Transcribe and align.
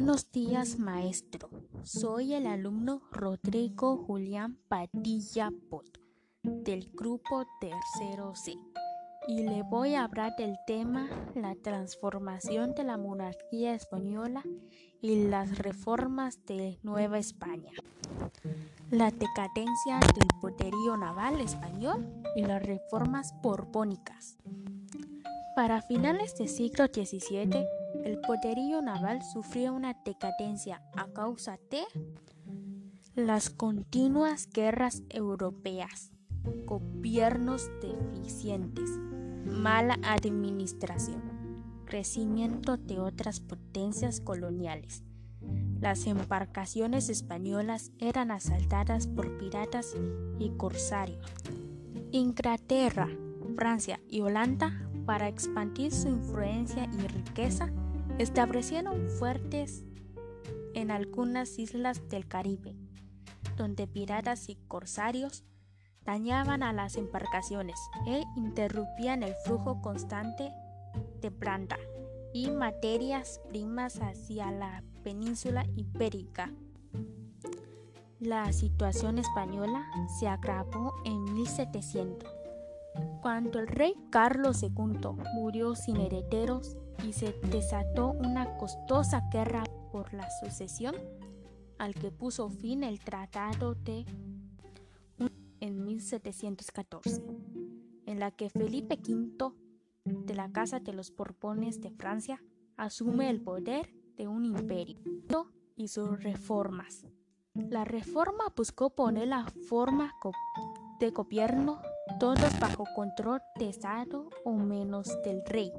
Buenos 0.00 0.32
días, 0.32 0.78
maestro. 0.78 1.50
Soy 1.82 2.32
el 2.32 2.46
alumno 2.46 3.02
Rodrigo 3.12 3.98
Julián 3.98 4.56
Padilla 4.66 5.50
Pot 5.68 6.00
del 6.42 6.90
grupo 6.94 7.44
tercero 7.60 8.34
C 8.34 8.54
y 9.28 9.42
le 9.42 9.62
voy 9.62 9.96
a 9.96 10.04
hablar 10.04 10.34
del 10.38 10.56
tema 10.66 11.06
la 11.34 11.54
transformación 11.54 12.74
de 12.74 12.84
la 12.84 12.96
monarquía 12.96 13.74
española 13.74 14.42
y 15.02 15.28
las 15.28 15.58
reformas 15.58 16.46
de 16.46 16.78
Nueva 16.82 17.18
España, 17.18 17.72
la 18.90 19.10
decadencia 19.10 20.00
del 20.14 20.28
poderío 20.40 20.96
naval 20.96 21.42
español 21.42 22.08
y 22.36 22.40
las 22.40 22.62
reformas 22.62 23.34
borbónicas. 23.42 24.38
Para 25.54 25.82
finales 25.82 26.38
del 26.38 26.48
siglo 26.48 26.86
XVII, 26.86 27.66
el 28.04 28.20
poderío 28.20 28.82
naval 28.82 29.22
sufrió 29.22 29.74
una 29.74 29.94
decadencia 30.04 30.82
a 30.96 31.06
causa 31.12 31.58
de 31.70 31.82
las 33.14 33.50
continuas 33.50 34.48
guerras 34.52 35.02
europeas, 35.10 36.12
gobiernos 36.64 37.70
deficientes, 37.82 38.90
mala 39.44 39.98
administración, 40.02 41.22
crecimiento 41.84 42.76
de 42.76 43.00
otras 43.00 43.40
potencias 43.40 44.20
coloniales. 44.20 45.02
Las 45.80 46.06
embarcaciones 46.06 47.08
españolas 47.08 47.90
eran 47.98 48.30
asaltadas 48.30 49.06
por 49.06 49.38
piratas 49.38 49.94
y 50.38 50.50
corsarios. 50.50 51.26
Inglaterra, 52.12 53.08
Francia 53.56 54.00
y 54.08 54.20
Holanda, 54.20 54.86
para 55.06 55.28
expandir 55.28 55.92
su 55.92 56.08
influencia 56.08 56.84
y 56.84 57.06
riqueza, 57.08 57.70
establecieron 58.20 59.08
fuertes 59.08 59.82
en 60.74 60.90
algunas 60.90 61.58
islas 61.58 62.06
del 62.10 62.28
Caribe, 62.28 62.76
donde 63.56 63.86
piratas 63.86 64.50
y 64.50 64.56
corsarios 64.68 65.44
dañaban 66.04 66.62
a 66.62 66.74
las 66.74 66.96
embarcaciones 66.96 67.76
e 68.06 68.22
interrumpían 68.36 69.22
el 69.22 69.34
flujo 69.46 69.80
constante 69.80 70.52
de 71.22 71.30
planta 71.30 71.78
y 72.34 72.50
materias 72.50 73.40
primas 73.48 74.00
hacia 74.02 74.50
la 74.50 74.84
península 75.02 75.64
ibérica. 75.74 76.52
La 78.18 78.52
situación 78.52 79.18
española 79.18 79.82
se 80.18 80.28
agravó 80.28 80.92
en 81.06 81.24
1700, 81.32 82.39
cuando 83.22 83.58
el 83.58 83.66
rey 83.66 83.94
Carlos 84.10 84.62
II 84.62 84.70
murió 85.34 85.74
sin 85.74 85.96
herederos 85.98 86.76
y 87.06 87.12
se 87.12 87.32
desató 87.50 88.10
una 88.10 88.56
costosa 88.56 89.28
guerra 89.32 89.64
por 89.92 90.12
la 90.14 90.28
sucesión, 90.40 90.94
al 91.78 91.94
que 91.94 92.10
puso 92.10 92.50
fin 92.50 92.84
el 92.84 93.00
Tratado 93.00 93.74
de 93.74 94.04
en 95.60 95.84
1714, 95.84 97.22
en 98.06 98.18
la 98.18 98.30
que 98.30 98.48
Felipe 98.48 98.98
V 98.98 99.52
de 100.04 100.34
la 100.34 100.50
Casa 100.50 100.80
de 100.80 100.92
los 100.92 101.14
Borbones 101.14 101.80
de 101.80 101.90
Francia 101.90 102.42
asume 102.76 103.28
el 103.28 103.42
poder 103.42 103.92
de 104.16 104.26
un 104.26 104.44
imperio 104.46 104.98
y 105.76 105.88
sus 105.88 106.22
reformas. 106.22 107.06
La 107.54 107.84
reforma 107.84 108.44
buscó 108.56 108.90
poner 108.90 109.28
la 109.28 109.44
forma 109.68 110.14
de 110.98 111.10
gobierno 111.10 111.80
todos 112.18 112.58
bajo 112.58 112.84
control 112.94 113.40
de 113.58 113.68
Estado 113.68 114.28
o 114.44 114.52
menos 114.52 115.08
del 115.22 115.44
rey 115.44 115.72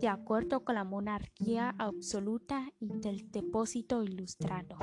de 0.00 0.08
acuerdo 0.08 0.64
con 0.64 0.74
la 0.74 0.84
monarquía 0.84 1.74
absoluta 1.78 2.68
y 2.80 2.88
del 3.00 3.30
depósito 3.30 4.02
ilustrado. 4.02 4.76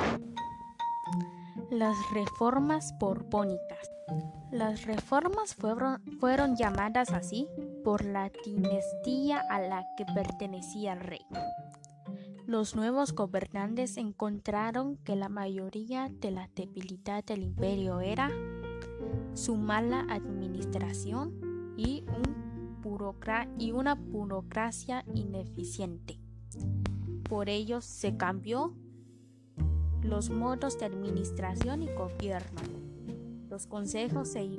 Las 1.69 1.97
reformas 2.13 2.94
borbónicas. 3.00 3.90
Las 4.52 4.85
reformas 4.85 5.56
fueron, 5.56 6.02
fueron 6.19 6.56
llamadas 6.56 7.12
así 7.12 7.47
por 7.84 8.03
la 8.03 8.31
dinastía 8.46 9.41
a 9.50 9.62
la 9.62 9.85
que 9.96 10.06
pertenecía 10.06 10.94
el 10.94 11.00
rey. 11.00 11.25
Los 12.46 12.75
nuevos 12.75 13.14
gobernantes 13.14 13.96
encontraron 13.96 14.97
que 14.97 15.16
la 15.16 15.30
mayoría 15.30 16.09
de 16.09 16.31
la 16.31 16.50
debilidad 16.53 17.24
del 17.24 17.44
imperio 17.44 18.02
era 18.02 18.30
su 19.34 19.56
mala 19.56 20.06
administración 20.09 21.74
y 21.78 22.03
un 22.08 22.42
y 23.58 23.72
una 23.72 23.96
burocracia 23.96 25.06
ineficiente. 25.16 26.19
Por 27.24 27.50
ello 27.50 27.81
se 27.81 28.18
cambió 28.18 28.75
los 30.03 30.30
modos 30.30 30.78
de 30.78 30.86
administración 30.86 31.84
y 31.84 31.94
gobierno, 31.94 32.62
los 33.50 33.68
consejos 33.68 34.36
e, 34.36 34.50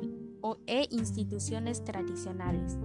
e 0.66 0.88
instituciones 0.90 1.84
tradicionales. 1.84 2.78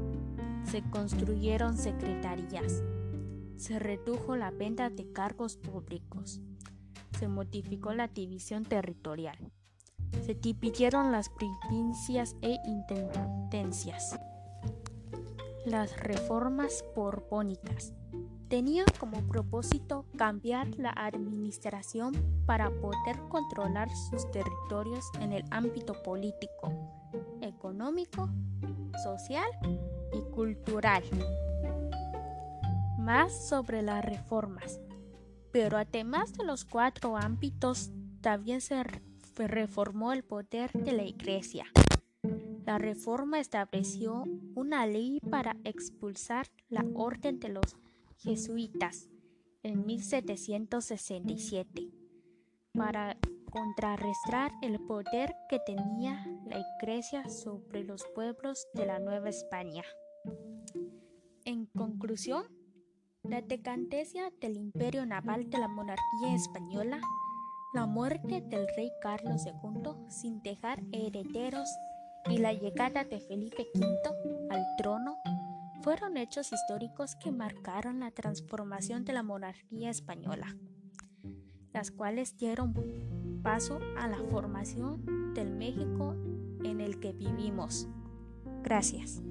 Se 0.63 0.81
construyeron 0.89 1.77
secretarías. 1.77 2.83
Se 3.55 3.79
redujo 3.79 4.35
la 4.35 4.51
venta 4.51 4.89
de 4.89 5.11
cargos 5.11 5.57
públicos. 5.57 6.41
Se 7.17 7.27
modificó 7.27 7.93
la 7.93 8.07
división 8.07 8.65
territorial. 8.65 9.37
Se 10.25 10.33
dividieron 10.35 11.11
las 11.11 11.29
provincias 11.29 12.35
e 12.41 12.57
intendencias. 12.65 14.19
Las 15.65 15.99
reformas 15.99 16.83
borbónicas 16.95 17.93
tenían 18.47 18.85
como 18.99 19.21
propósito 19.27 20.05
cambiar 20.17 20.67
la 20.77 20.91
administración 20.91 22.13
para 22.45 22.69
poder 22.69 23.19
controlar 23.29 23.89
sus 24.09 24.29
territorios 24.31 25.05
en 25.19 25.33
el 25.33 25.43
ámbito 25.51 26.01
político, 26.03 26.71
económico, 27.41 28.29
social 29.03 29.49
y 30.13 30.21
cultural. 30.31 31.03
Más 32.97 33.47
sobre 33.47 33.81
las 33.81 34.03
reformas. 34.03 34.79
Pero 35.51 35.77
además 35.77 36.33
de 36.33 36.43
los 36.43 36.65
cuatro 36.65 37.17
ámbitos, 37.17 37.91
también 38.21 38.61
se 38.61 38.83
reformó 39.45 40.13
el 40.13 40.23
poder 40.23 40.71
de 40.71 40.93
la 40.93 41.03
Iglesia. 41.03 41.67
La 42.65 42.79
reforma 42.79 43.39
estableció 43.39 44.23
una 44.55 44.87
ley 44.87 45.19
para 45.29 45.55
expulsar 45.63 46.47
la 46.69 46.83
orden 46.95 47.39
de 47.39 47.49
los 47.49 47.77
jesuitas 48.17 49.09
en 49.63 49.85
1767 49.85 51.89
para 52.73 53.17
contrarrestar 53.51 54.51
el 54.61 54.79
poder 54.79 55.33
que 55.49 55.59
tenía 55.59 56.25
la 56.45 56.63
Iglesia 56.79 57.27
sobre 57.29 57.83
los 57.83 58.05
pueblos 58.13 58.67
de 58.73 58.85
la 58.85 58.99
Nueva 58.99 59.29
España. 59.29 59.83
En 61.45 61.65
conclusión, 61.65 62.45
la 63.23 63.41
decadencia 63.41 64.31
del 64.39 64.57
imperio 64.57 65.05
naval 65.05 65.49
de 65.49 65.57
la 65.57 65.67
monarquía 65.67 66.35
española, 66.35 66.99
la 67.77 67.85
muerte 67.85 68.41
del 68.41 68.67
rey 68.75 68.91
Carlos 68.99 69.45
II 69.45 69.91
sin 70.09 70.41
dejar 70.41 70.81
herederos 70.91 71.69
y 72.27 72.39
la 72.39 72.51
llegada 72.51 73.03
de 73.03 73.19
Felipe 73.19 73.67
V 73.75 74.49
al 74.49 74.65
trono 74.79 75.19
fueron 75.83 76.17
hechos 76.17 76.51
históricos 76.51 77.15
que 77.17 77.31
marcaron 77.31 77.99
la 77.99 78.09
transformación 78.09 79.05
de 79.05 79.13
la 79.13 79.21
monarquía 79.21 79.91
española, 79.91 80.57
las 81.71 81.91
cuales 81.91 82.35
dieron 82.35 82.73
paso 83.43 83.79
a 83.95 84.07
la 84.07 84.23
formación 84.31 85.35
del 85.35 85.51
México 85.51 86.15
en 86.63 86.81
el 86.81 86.99
que 86.99 87.13
vivimos. 87.13 87.87
Gracias. 88.63 89.21